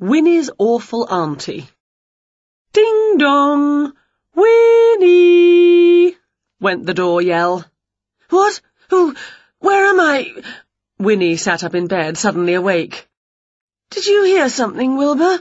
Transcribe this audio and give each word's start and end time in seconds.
Winnie's 0.00 0.48
Awful 0.58 1.12
Auntie. 1.12 1.68
Ding 2.72 3.18
dong! 3.18 3.94
Winnie! 4.32 6.14
went 6.60 6.86
the 6.86 6.94
door 6.94 7.20
yell. 7.20 7.64
What? 8.30 8.60
Who? 8.90 9.16
Where 9.58 9.86
am 9.86 9.98
I? 9.98 10.40
Winnie 11.00 11.36
sat 11.36 11.64
up 11.64 11.74
in 11.74 11.88
bed, 11.88 12.16
suddenly 12.16 12.54
awake. 12.54 13.08
Did 13.90 14.06
you 14.06 14.22
hear 14.22 14.48
something, 14.48 14.96
Wilbur? 14.96 15.40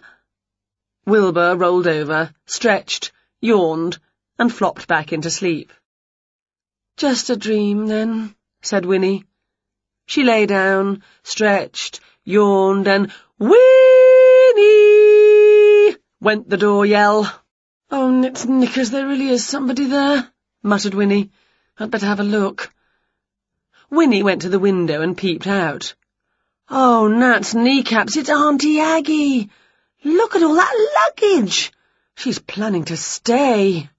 Wilbur 1.05 1.55
rolled 1.55 1.85
over, 1.85 2.33
stretched, 2.47 3.11
yawned, 3.39 3.99
and 4.39 4.51
flopped 4.51 4.87
back 4.87 5.13
into 5.13 5.29
sleep. 5.29 5.71
Just 6.95 7.29
a 7.29 7.35
dream, 7.35 7.85
then, 7.85 8.33
said 8.63 8.85
Winnie. 8.85 9.25
She 10.07 10.23
lay 10.23 10.47
down, 10.47 11.03
stretched, 11.21 11.99
yawned, 12.23 12.87
and 12.87 13.13
Winnie! 13.37 13.76
Went 16.27 16.49
the 16.49 16.57
door 16.57 16.85
yell. 16.85 17.31
Oh, 17.89 18.11
Nits 18.11 18.43
Knickers, 18.43 18.89
there 18.89 19.07
really 19.07 19.29
is 19.29 19.45
somebody 19.45 19.85
there, 19.85 20.29
muttered 20.61 20.93
Winnie. 20.93 21.31
I'd 21.79 21.89
better 21.89 22.05
have 22.05 22.19
a 22.19 22.23
look. 22.23 22.69
Winnie 23.89 24.23
went 24.23 24.41
to 24.41 24.49
the 24.49 24.59
window 24.59 25.01
and 25.01 25.17
peeped 25.17 25.47
out. 25.47 25.95
Oh, 26.69 27.07
Nat's 27.07 27.55
kneecaps, 27.55 28.17
it's 28.17 28.29
Auntie 28.29 28.81
Aggie. 28.81 29.49
Look 30.03 30.35
at 30.35 30.43
all 30.43 30.55
that 30.55 30.89
luggage. 30.99 31.71
She's 32.15 32.39
planning 32.39 32.83
to 32.91 32.97
stay. 32.97 33.89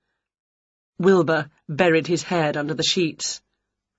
Wilbur 0.99 1.49
buried 1.67 2.07
his 2.07 2.23
head 2.23 2.59
under 2.59 2.75
the 2.75 2.83
sheets. 2.83 3.41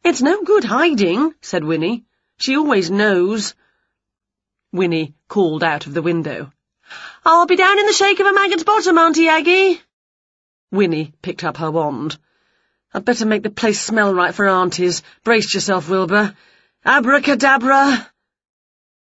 It's 0.04 0.22
no 0.22 0.44
good 0.44 0.66
hiding, 0.66 1.34
said 1.42 1.64
Winnie. 1.64 2.06
She 2.38 2.56
always 2.56 2.92
knows. 2.92 3.56
Winnie 4.72 5.16
called 5.28 5.64
out 5.64 5.88
of 5.88 5.96
the 5.96 6.04
window. 6.04 6.52
I'll 7.26 7.46
be 7.46 7.56
down 7.56 7.80
in 7.80 7.86
the 7.86 7.94
shake 7.94 8.20
of 8.20 8.28
a 8.28 8.34
maggot's 8.34 8.64
bottom, 8.64 8.98
Auntie 8.98 9.28
Aggie. 9.28 9.82
Winnie 10.72 11.14
picked 11.22 11.44
up 11.44 11.58
her 11.58 11.72
wand. 11.72 12.18
I'd 12.94 13.06
better 13.06 13.26
make 13.26 13.44
the 13.44 13.50
place 13.50 13.82
smell 13.82 14.14
right 14.14 14.34
for 14.34 14.48
aunties. 14.48 15.04
Brace 15.24 15.54
yourself, 15.54 15.90
Wilbur. 15.90 16.36
Abracadabra! 16.86 18.10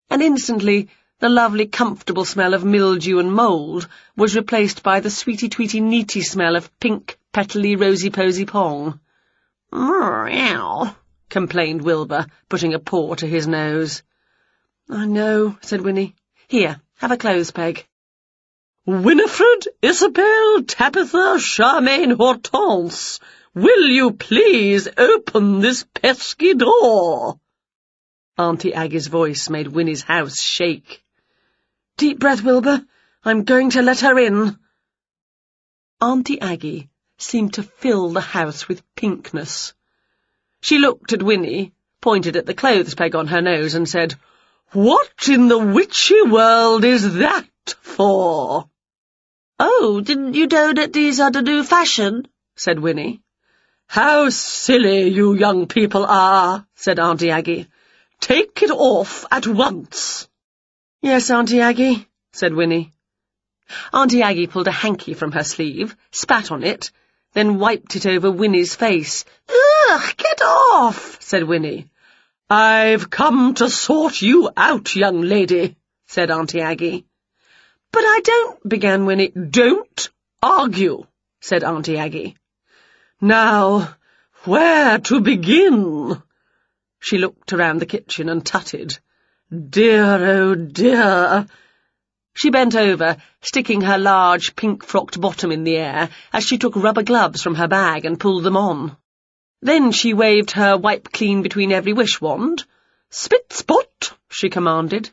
And 0.09 0.21
instantly 0.21 0.89
the 1.19 1.29
lovely 1.29 1.67
comfortable 1.67 2.25
smell 2.25 2.53
of 2.53 2.63
mildew 2.63 3.19
and 3.19 3.33
mould 3.33 3.87
was 4.15 4.35
replaced 4.35 4.83
by 4.83 5.01
the 5.01 5.09
sweety-tweety 5.09 5.81
neaty 5.81 6.21
smell 6.21 6.55
of 6.55 6.77
pink, 6.79 7.17
petally, 7.33 7.79
rosy-posy 7.79 8.45
pong. 8.45 8.99
Meow, 9.71 10.95
complained 11.29 11.81
Wilbur, 11.81 12.25
putting 12.47 12.73
a 12.73 12.79
paw 12.79 13.15
to 13.15 13.27
his 13.27 13.47
nose. 13.47 14.01
I 14.89 15.05
know, 15.05 15.57
said 15.61 15.81
Winnie. 15.81 16.15
Here, 16.47 16.81
have 16.99 17.11
a 17.11 17.17
clothes 17.17 17.51
peg. 17.51 17.85
Winifred, 18.85 19.67
Isabel, 19.81 20.63
Tabitha, 20.63 21.37
Charmaine, 21.37 22.17
Hortense, 22.17 23.19
will 23.53 23.87
you 23.87 24.11
please 24.11 24.87
open 24.97 25.61
this 25.61 25.85
pesky 25.93 26.55
door? 26.55 27.39
Auntie 28.37 28.73
Aggie's 28.73 29.07
voice 29.07 29.49
made 29.49 29.67
Winnie's 29.67 30.01
house 30.01 30.41
shake. 30.41 31.01
Deep 31.95 32.19
breath, 32.19 32.43
Wilbur. 32.43 32.85
I'm 33.23 33.43
going 33.43 33.69
to 33.71 33.81
let 33.81 34.01
her 34.01 34.17
in. 34.19 34.57
Auntie 36.01 36.41
Aggie 36.41 36.89
seemed 37.17 37.53
to 37.53 37.63
fill 37.63 38.09
the 38.09 38.21
house 38.21 38.67
with 38.67 38.83
pinkness. 38.95 39.73
She 40.61 40.79
looked 40.79 41.13
at 41.13 41.23
Winnie, 41.23 41.73
pointed 42.01 42.35
at 42.35 42.45
the 42.45 42.53
clothes 42.53 42.95
peg 42.95 43.15
on 43.15 43.27
her 43.27 43.41
nose, 43.41 43.75
and 43.75 43.87
said, 43.87 44.15
What 44.71 45.27
in 45.27 45.47
the 45.47 45.57
witchy 45.57 46.21
world 46.21 46.85
is 46.85 47.15
that 47.15 47.49
for? 47.81 48.69
Oh, 49.57 49.99
didn't 49.99 50.35
you 50.35 50.45
know 50.45 50.73
that 50.73 50.93
these 50.93 51.19
are 51.19 51.31
the 51.31 51.41
new 51.41 51.63
fashion? 51.63 52.27
said 52.55 52.79
Winnie. 52.79 53.21
How 53.87 54.29
silly 54.29 55.07
you 55.07 55.33
young 55.33 55.65
people 55.65 56.05
are, 56.05 56.67
said 56.75 56.99
Auntie 56.99 57.31
Aggie. 57.31 57.67
Take 58.19 58.61
it 58.61 58.69
off 58.69 59.25
at 59.31 59.47
once. 59.47 60.29
Yes, 61.01 61.31
Auntie 61.31 61.61
Aggie, 61.61 62.07
said 62.31 62.53
Winnie. 62.53 62.93
Auntie 63.91 64.21
Aggie 64.21 64.45
pulled 64.45 64.67
a 64.67 64.71
hanky 64.71 65.15
from 65.15 65.31
her 65.31 65.43
sleeve, 65.43 65.95
spat 66.11 66.51
on 66.51 66.63
it, 66.63 66.91
then 67.33 67.57
wiped 67.57 67.95
it 67.95 68.05
over 68.05 68.29
Winnie's 68.29 68.75
face. 68.75 69.25
Ugh, 69.49 70.13
get 70.15 70.41
off, 70.43 71.19
said 71.19 71.45
Winnie. 71.45 71.89
I've 72.49 73.11
come 73.11 73.53
to 73.55 73.69
sort 73.69 74.23
you 74.23 74.49
out, 74.57 74.95
young 74.95 75.21
lady, 75.21 75.75
said 76.07 76.31
Auntie 76.31 76.61
Aggie. 76.61 77.05
But 77.91 78.01
I 78.03 78.21
don't, 78.23 78.67
began 78.67 79.05
Winnie. 79.05 79.29
Don't 79.29 80.09
argue, 80.41 81.05
said 81.41 81.63
Auntie 81.63 81.99
Aggie. 81.99 82.37
Now, 83.21 83.95
where 84.45 84.97
to 84.97 85.21
begin? 85.21 86.19
She 86.99 87.19
looked 87.19 87.53
around 87.53 87.81
the 87.81 87.85
kitchen 87.85 88.29
and 88.29 88.43
tutted. 88.43 88.97
Dear, 89.51 90.05
oh 90.05 90.55
dear. 90.55 91.45
She 92.33 92.49
bent 92.49 92.75
over, 92.75 93.17
sticking 93.41 93.81
her 93.81 93.99
large 93.99 94.55
pink-frocked 94.55 95.21
bottom 95.21 95.51
in 95.51 95.65
the 95.65 95.77
air 95.77 96.09
as 96.33 96.45
she 96.45 96.57
took 96.57 96.75
rubber 96.75 97.03
gloves 97.03 97.43
from 97.43 97.55
her 97.55 97.67
bag 97.67 98.05
and 98.05 98.19
pulled 98.19 98.43
them 98.43 98.57
on. 98.57 98.97
Then 99.61 99.91
she 99.91 100.13
waved 100.13 100.51
her 100.51 100.77
wipe-clean 100.77 101.41
between 101.41 101.71
every 101.71 101.93
wish 101.93 102.21
wand. 102.21 102.65
Spit 103.09 103.51
spot, 103.51 104.13
she 104.29 104.49
commanded 104.49 105.09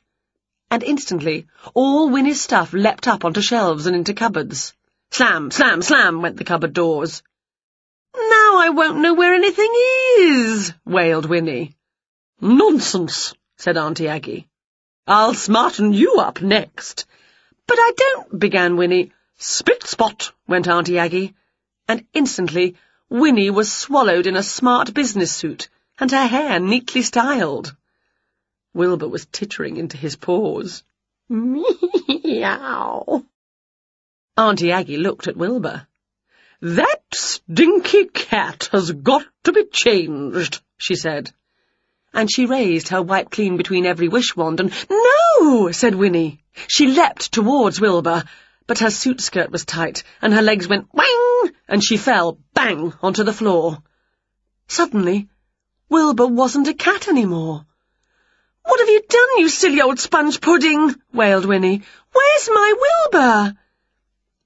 and 0.70 0.82
instantly 0.82 1.46
all 1.74 2.10
Winnie's 2.10 2.40
stuff 2.40 2.72
leapt 2.72 3.06
up 3.06 3.24
onto 3.24 3.40
shelves 3.40 3.86
and 3.86 3.94
into 3.94 4.14
cupboards. 4.14 4.72
Slam, 5.10 5.50
slam, 5.50 5.80
slam 5.82 6.22
went 6.22 6.36
the 6.36 6.44
cupboard 6.44 6.72
doors. 6.72 7.22
Now 8.14 8.58
I 8.58 8.70
won't 8.70 8.98
know 8.98 9.14
where 9.14 9.34
anything 9.34 9.72
is, 10.18 10.72
wailed 10.84 11.26
Winnie. 11.26 11.76
Nonsense, 12.40 13.34
said 13.56 13.76
Auntie 13.76 14.08
Aggie. 14.08 14.48
I'll 15.06 15.34
smarten 15.34 15.92
you 15.92 16.16
up 16.18 16.42
next. 16.42 17.06
But 17.66 17.78
I 17.78 17.92
don't, 17.96 18.38
began 18.38 18.76
Winnie. 18.76 19.12
Spit 19.38 19.84
spot, 19.84 20.32
went 20.48 20.66
Auntie 20.66 20.98
Aggie, 20.98 21.34
and 21.86 22.04
instantly 22.12 22.76
Winnie 23.08 23.50
was 23.50 23.72
swallowed 23.72 24.26
in 24.26 24.36
a 24.36 24.42
smart 24.42 24.92
business 24.92 25.30
suit, 25.30 25.68
and 25.98 26.10
her 26.10 26.26
hair 26.26 26.58
neatly 26.58 27.02
styled. 27.02 27.74
Wilbur 28.74 29.08
was 29.08 29.26
tittering 29.26 29.76
into 29.76 29.96
his 29.96 30.16
paws. 30.16 30.82
Meow. 31.28 33.24
Auntie 34.36 34.72
Aggie 34.72 34.96
looked 34.96 35.28
at 35.28 35.36
Wilbur. 35.36 35.86
That 36.60 37.02
stinky 37.14 38.06
cat 38.06 38.68
has 38.72 38.90
got 38.90 39.24
to 39.44 39.52
be 39.52 39.64
changed, 39.64 40.60
she 40.76 40.96
said. 40.96 41.32
And 42.12 42.30
she 42.30 42.46
raised 42.46 42.88
her 42.88 43.02
wipe 43.02 43.30
clean 43.30 43.56
between 43.56 43.86
every 43.86 44.08
wish 44.08 44.34
wand 44.34 44.60
and, 44.60 44.72
No, 44.90 45.70
said 45.70 45.94
Winnie. 45.94 46.42
She 46.66 46.88
leapt 46.88 47.32
towards 47.32 47.80
Wilbur, 47.80 48.24
but 48.66 48.80
her 48.80 48.90
suit 48.90 49.20
skirt 49.20 49.50
was 49.50 49.64
tight, 49.64 50.02
and 50.20 50.34
her 50.34 50.42
legs 50.42 50.66
went 50.66 50.88
and 51.68 51.82
she 51.82 51.96
fell, 51.96 52.38
bang, 52.54 52.92
onto 53.02 53.24
the 53.24 53.32
floor. 53.32 53.78
Suddenly, 54.68 55.28
Wilbur 55.88 56.26
wasn't 56.26 56.68
a 56.68 56.74
cat 56.74 57.08
any 57.08 57.24
more. 57.24 57.64
What 58.64 58.80
have 58.80 58.88
you 58.88 59.02
done, 59.08 59.38
you 59.38 59.48
silly 59.48 59.80
old 59.80 60.00
sponge 60.00 60.40
pudding? 60.40 60.94
wailed 61.12 61.44
Winnie. 61.44 61.82
Where's 62.12 62.48
my 62.48 62.74
Wilbur? 63.12 63.56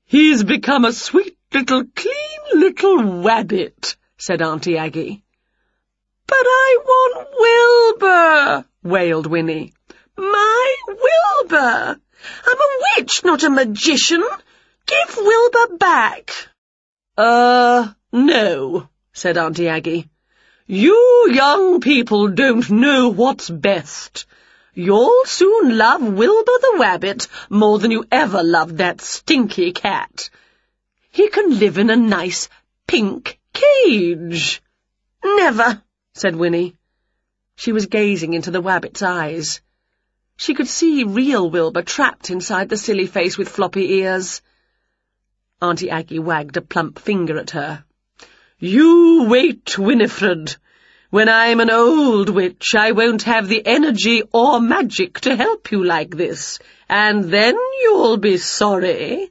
He's 0.04 0.44
become 0.44 0.84
a 0.84 0.92
sweet 0.92 1.38
little 1.54 1.84
clean 1.96 2.40
little 2.60 2.98
wabbit, 3.22 3.96
said 4.18 4.42
Auntie 4.42 4.76
Aggie. 4.76 5.24
But 6.26 6.36
I 6.44 6.78
want 6.84 7.28
Wilbur, 8.00 8.68
wailed 8.82 9.26
Winnie. 9.26 9.72
My 10.16 10.76
Wilbur! 10.86 12.00
I'm 12.46 12.58
a 12.58 12.78
witch, 12.98 13.24
not 13.24 13.42
a 13.42 13.50
magician. 13.50 14.22
Give 14.86 15.16
Wilbur 15.16 15.76
back. 15.78 16.30
Uh, 17.20 17.92
no, 18.12 18.88
said 19.12 19.36
Auntie 19.36 19.68
Aggie. 19.68 20.08
You 20.66 21.28
young 21.30 21.82
people 21.82 22.28
don't 22.28 22.70
know 22.70 23.10
what's 23.10 23.50
best. 23.50 24.24
You'll 24.72 25.26
soon 25.26 25.76
love 25.76 26.00
Wilbur 26.00 26.58
the 26.62 26.76
Wabbit 26.78 27.28
more 27.50 27.78
than 27.78 27.90
you 27.90 28.06
ever 28.10 28.42
loved 28.42 28.78
that 28.78 29.02
stinky 29.02 29.72
cat. 29.72 30.30
He 31.10 31.28
can 31.28 31.58
live 31.58 31.76
in 31.76 31.90
a 31.90 31.96
nice 31.96 32.48
pink 32.86 33.38
cage. 33.52 34.62
Never, 35.22 35.82
said 36.14 36.36
Winnie. 36.36 36.74
She 37.54 37.72
was 37.72 37.84
gazing 37.84 38.32
into 38.32 38.50
the 38.50 38.62
Wabbit's 38.62 39.02
eyes. 39.02 39.60
She 40.38 40.54
could 40.54 40.68
see 40.68 41.04
real 41.04 41.50
Wilbur 41.50 41.82
trapped 41.82 42.30
inside 42.30 42.70
the 42.70 42.78
silly 42.78 43.06
face 43.06 43.36
with 43.36 43.50
floppy 43.50 43.92
ears. 43.96 44.40
Auntie 45.62 45.90
Aggie 45.90 46.18
wagged 46.18 46.56
a 46.56 46.62
plump 46.62 46.98
finger 46.98 47.38
at 47.38 47.50
her. 47.50 47.84
You 48.58 49.26
wait, 49.28 49.78
Winifred. 49.78 50.56
When 51.10 51.28
I'm 51.28 51.60
an 51.60 51.70
old 51.70 52.28
witch, 52.28 52.74
I 52.76 52.92
won't 52.92 53.24
have 53.24 53.48
the 53.48 53.66
energy 53.66 54.22
or 54.32 54.60
magic 54.60 55.20
to 55.20 55.34
help 55.34 55.72
you 55.72 55.84
like 55.84 56.16
this, 56.16 56.60
and 56.88 57.24
then 57.24 57.56
you'll 57.80 58.16
be 58.16 58.36
sorry. 58.36 59.30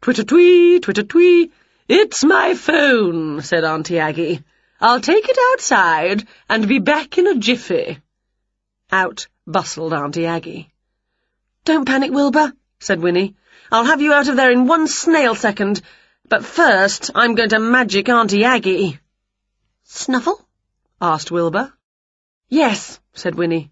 Twitter-twee, 0.00 0.80
twitter-twee. 0.80 1.50
It's 1.88 2.24
my 2.24 2.54
phone, 2.54 3.42
said 3.42 3.64
Auntie 3.64 3.98
Aggie. 3.98 4.42
I'll 4.80 5.00
take 5.00 5.28
it 5.28 5.38
outside 5.52 6.26
and 6.48 6.66
be 6.66 6.78
back 6.78 7.18
in 7.18 7.26
a 7.26 7.36
jiffy. 7.36 7.98
Out 8.90 9.26
bustled 9.46 9.92
Auntie 9.92 10.26
Aggie. 10.26 10.72
Don't 11.64 11.84
panic, 11.84 12.10
Wilbur, 12.10 12.52
said 12.80 13.00
Winnie. 13.00 13.36
I'll 13.70 13.84
have 13.84 14.00
you 14.00 14.14
out 14.14 14.28
of 14.28 14.36
there 14.36 14.50
in 14.50 14.66
one 14.66 14.86
snail 14.86 15.34
second, 15.34 15.82
but 16.26 16.44
first 16.44 17.10
I'm 17.14 17.34
going 17.34 17.50
to 17.50 17.58
magic 17.58 18.08
Auntie 18.08 18.44
Aggie. 18.44 18.98
Snuffle? 19.84 20.40
asked 21.02 21.30
Wilbur. 21.30 21.72
Yes, 22.48 22.98
said 23.12 23.34
Winnie. 23.34 23.70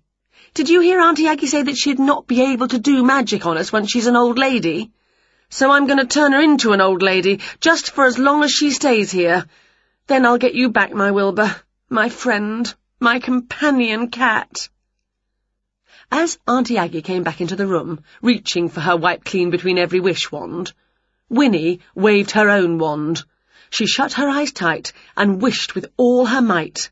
Did 0.52 0.68
you 0.68 0.80
hear 0.80 1.00
Auntie 1.00 1.28
Aggie 1.28 1.46
say 1.46 1.62
that 1.62 1.78
she'd 1.78 1.98
not 1.98 2.26
be 2.26 2.52
able 2.52 2.68
to 2.68 2.78
do 2.78 3.04
magic 3.04 3.46
on 3.46 3.56
us 3.56 3.72
when 3.72 3.86
she's 3.86 4.06
an 4.06 4.16
old 4.16 4.38
lady? 4.38 4.92
So 5.48 5.70
I'm 5.70 5.86
going 5.86 5.98
to 5.98 6.06
turn 6.06 6.32
her 6.32 6.40
into 6.40 6.72
an 6.72 6.82
old 6.82 7.00
lady, 7.02 7.40
just 7.60 7.92
for 7.92 8.04
as 8.04 8.18
long 8.18 8.44
as 8.44 8.52
she 8.52 8.72
stays 8.72 9.10
here. 9.10 9.46
Then 10.08 10.26
I'll 10.26 10.38
get 10.38 10.54
you 10.54 10.68
back, 10.68 10.92
my 10.92 11.10
Wilbur, 11.10 11.56
my 11.88 12.10
friend, 12.10 12.72
my 13.00 13.18
companion 13.18 14.08
cat. 14.08 14.68
As 16.10 16.38
Auntie 16.46 16.78
Aggie 16.78 17.02
came 17.02 17.24
back 17.24 17.40
into 17.40 17.56
the 17.56 17.66
room, 17.66 18.04
reaching 18.22 18.68
for 18.68 18.80
her 18.80 18.96
wipe 18.96 19.24
clean 19.24 19.50
between 19.50 19.76
every 19.76 20.00
wish 20.00 20.30
wand, 20.30 20.72
Winnie 21.28 21.80
waved 21.94 22.30
her 22.30 22.48
own 22.48 22.78
wand. 22.78 23.24
She 23.70 23.86
shut 23.86 24.12
her 24.12 24.28
eyes 24.28 24.52
tight 24.52 24.92
and 25.16 25.42
wished 25.42 25.74
with 25.74 25.86
all 25.96 26.26
her 26.26 26.40
might. 26.40 26.90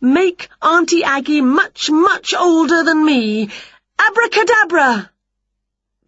Make 0.00 0.48
Auntie 0.62 1.04
Aggie 1.04 1.42
much, 1.42 1.90
much 1.90 2.32
older 2.34 2.82
than 2.82 3.04
me. 3.04 3.50
Abracadabra! 3.98 5.10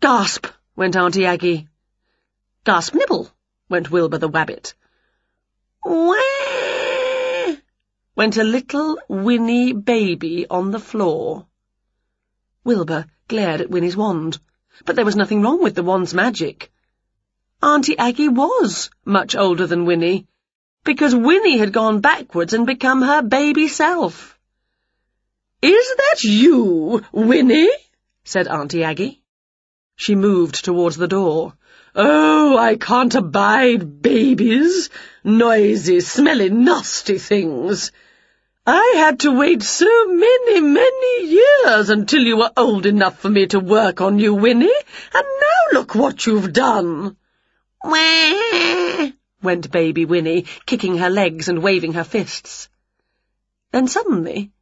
Gasp, 0.00 0.46
went 0.74 0.96
Auntie 0.96 1.26
Aggie. 1.26 1.68
Gasp 2.64 2.94
nibble, 2.94 3.30
went 3.68 3.90
Wilbur 3.90 4.18
the 4.18 4.28
Wabbit. 4.28 4.74
Wah! 5.84 7.56
went 8.16 8.36
a 8.36 8.44
little 8.44 8.98
Winnie 9.08 9.72
baby 9.72 10.46
on 10.48 10.70
the 10.70 10.80
floor. 10.80 11.46
Wilbur 12.64 13.06
glared 13.28 13.60
at 13.60 13.70
Winnie's 13.70 13.96
wand, 13.96 14.38
but 14.84 14.96
there 14.96 15.04
was 15.04 15.16
nothing 15.16 15.42
wrong 15.42 15.62
with 15.62 15.74
the 15.74 15.82
wand's 15.82 16.14
magic. 16.14 16.70
Auntie 17.62 17.98
Aggie 17.98 18.28
was 18.28 18.90
much 19.04 19.34
older 19.34 19.66
than 19.66 19.84
Winnie, 19.84 20.26
because 20.84 21.14
Winnie 21.14 21.58
had 21.58 21.72
gone 21.72 22.00
backwards 22.00 22.52
and 22.52 22.66
become 22.66 23.02
her 23.02 23.22
baby 23.22 23.68
self. 23.68 24.38
Is 25.60 25.94
that 25.96 26.22
you, 26.22 27.04
Winnie? 27.12 27.70
said 28.24 28.46
Auntie 28.46 28.84
Aggie. 28.84 29.22
She 29.96 30.14
moved 30.14 30.64
towards 30.64 30.96
the 30.96 31.08
door. 31.08 31.54
Oh, 31.94 32.56
I 32.56 32.76
can't 32.76 33.14
abide 33.16 34.00
babies, 34.00 34.90
noisy, 35.24 35.98
smelly, 36.00 36.50
nasty 36.50 37.18
things. 37.18 37.90
I 38.70 38.96
had 38.96 39.20
to 39.20 39.32
wait 39.32 39.62
so 39.62 40.06
many, 40.08 40.60
many 40.60 41.26
years 41.26 41.88
until 41.88 42.22
you 42.22 42.36
were 42.36 42.52
old 42.54 42.84
enough 42.84 43.18
for 43.18 43.30
me 43.30 43.46
to 43.46 43.58
work 43.58 44.02
on 44.02 44.18
you, 44.18 44.34
Winnie, 44.34 44.80
and 45.14 45.26
now 45.40 45.78
look 45.78 45.94
what 45.94 46.26
you've 46.26 46.52
done. 46.52 47.16
Wah! 47.82 49.08
went 49.42 49.70
baby 49.70 50.04
Winnie, 50.04 50.44
kicking 50.66 50.98
her 50.98 51.08
legs 51.08 51.48
and 51.48 51.62
waving 51.62 51.94
her 51.94 52.04
fists. 52.04 52.68
Then 53.72 53.88
suddenly, 53.88 54.52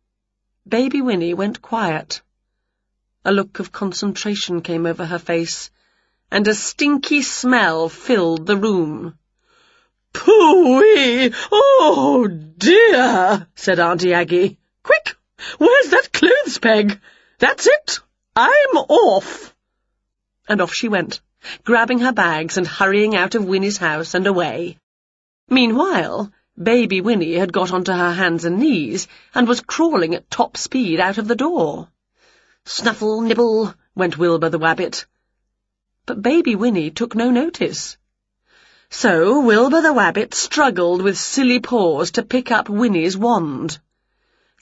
baby 0.69 1.03
Winnie 1.03 1.35
went 1.35 1.61
quiet. 1.61 2.23
A 3.25 3.33
look 3.33 3.59
of 3.59 3.73
concentration 3.73 4.63
came 4.63 4.87
over 4.87 5.05
her 5.05 5.19
face, 5.19 5.69
and 6.31 6.47
a 6.47 6.55
stinky 6.55 7.23
smell 7.23 7.89
filled 7.89 8.47
the 8.47 8.57
room. 8.57 9.19
Pooh-wee! 10.17 11.31
Oh, 11.53 12.27
dear, 12.57 13.47
said 13.55 13.79
Auntie 13.79 14.15
Aggie. 14.15 14.59
Quick, 14.83 15.15
where's 15.59 15.91
that 15.91 16.11
clothes 16.11 16.59
peg? 16.59 16.99
That's 17.39 17.67
it. 17.67 18.01
I'm 18.35 18.77
off. 18.79 19.55
And 20.49 20.63
off 20.63 20.73
she 20.73 20.89
went, 20.89 21.21
grabbing 21.65 21.99
her 21.99 22.13
bags 22.13 22.57
and 22.57 22.67
hurrying 22.67 23.15
out 23.15 23.35
of 23.35 23.45
Winnie's 23.45 23.77
house 23.77 24.15
and 24.15 24.27
away. 24.27 24.79
Meanwhile, 25.51 26.33
baby 26.61 27.03
Winnie 27.03 27.35
had 27.35 27.53
got 27.53 27.71
onto 27.71 27.93
her 27.93 28.13
hands 28.13 28.47
and 28.47 28.59
knees 28.59 29.09
and 29.35 29.47
was 29.47 29.61
crawling 29.61 30.15
at 30.15 30.31
top 30.31 30.57
speed 30.57 30.99
out 30.99 31.19
of 31.19 31.29
the 31.29 31.37
door. 31.37 31.89
Snuffle, 32.65 33.21
nibble, 33.21 33.75
went 33.95 34.17
Wilbur 34.17 34.49
the 34.49 34.59
Wabbit. 34.59 35.05
But 36.07 36.23
baby 36.23 36.57
Winnie 36.57 36.91
took 36.91 37.15
no 37.15 37.31
notice. 37.31 37.99
So 38.91 39.41
Wilbur 39.41 39.83
the 39.83 39.93
Wabbit 39.93 40.35
struggled 40.35 41.03
with 41.03 41.19
silly 41.19 41.61
paws 41.61 42.13
to 42.13 42.23
pick 42.23 42.51
up 42.51 42.69
Winnie's 42.69 43.17
wand. 43.17 43.79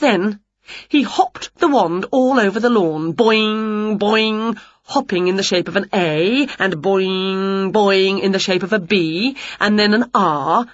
Then 0.01 0.41
he 0.89 1.03
hopped 1.03 1.55
the 1.57 1.69
wand 1.69 2.07
all 2.11 2.41
over 2.41 2.59
the 2.59 2.71
lawn, 2.71 3.13
boing, 3.13 3.99
boing, 3.99 4.59
hopping 4.85 5.29
in 5.29 5.37
the 5.37 5.43
shape 5.43 5.69
of 5.69 5.77
an 5.77 5.91
A, 5.93 6.49
and 6.59 6.77
boing, 6.77 7.71
boing 7.71 8.21
in 8.23 8.33
the 8.33 8.39
shape 8.39 8.63
of 8.63 8.73
a 8.73 8.79
B, 8.79 9.37
and 9.61 9.79
then 9.79 9.93
an 9.93 10.11
R, 10.15 10.67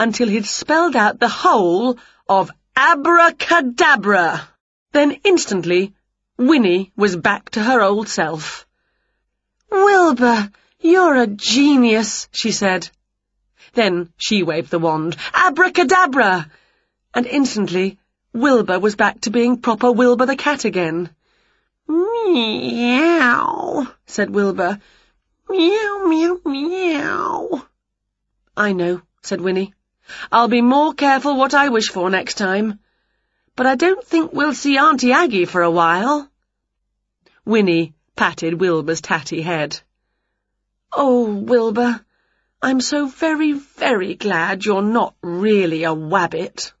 until 0.00 0.28
he'd 0.28 0.46
spelled 0.46 0.96
out 0.96 1.20
the 1.20 1.28
whole 1.28 1.98
of 2.28 2.50
abracadabra. 2.76 4.48
Then 4.92 5.12
instantly, 5.22 5.94
Winnie 6.36 6.92
was 6.96 7.16
back 7.16 7.50
to 7.50 7.62
her 7.62 7.80
old 7.80 8.08
self. 8.08 8.66
Wilbur, 9.70 10.50
you're 10.90 11.16
a 11.16 11.26
genius, 11.26 12.28
she 12.32 12.50
said. 12.52 12.88
Then 13.74 14.12
she 14.16 14.42
waved 14.42 14.70
the 14.70 14.78
wand. 14.78 15.16
Abracadabra! 15.34 16.50
And 17.14 17.26
instantly, 17.26 17.98
Wilbur 18.32 18.78
was 18.78 18.96
back 18.96 19.20
to 19.22 19.30
being 19.30 19.58
proper 19.58 19.90
Wilbur 19.90 20.26
the 20.26 20.36
cat 20.36 20.64
again. 20.64 21.10
Meow, 21.88 23.86
said 24.06 24.30
Wilbur. 24.30 24.78
Meow, 25.48 26.04
meow, 26.06 26.40
meow. 26.44 27.66
I 28.56 28.72
know, 28.72 29.02
said 29.22 29.40
Winnie. 29.40 29.74
I'll 30.30 30.48
be 30.48 30.62
more 30.62 30.94
careful 30.94 31.36
what 31.36 31.54
I 31.54 31.68
wish 31.68 31.88
for 31.88 32.10
next 32.10 32.34
time. 32.34 32.80
But 33.54 33.66
I 33.66 33.74
don't 33.74 34.04
think 34.04 34.32
we'll 34.32 34.54
see 34.54 34.78
Auntie 34.78 35.12
Aggie 35.12 35.46
for 35.46 35.62
a 35.62 35.70
while. 35.70 36.30
Winnie 37.44 37.94
patted 38.14 38.60
Wilbur's 38.60 39.00
tatty 39.00 39.42
head. 39.42 39.80
Oh, 40.98 41.26
Wilbur, 41.26 42.00
I'm 42.62 42.80
so 42.80 43.06
very, 43.06 43.52
very 43.52 44.14
glad 44.14 44.64
you're 44.64 44.80
not 44.80 45.14
really 45.20 45.84
a 45.84 45.94
wabbit. 45.94 46.72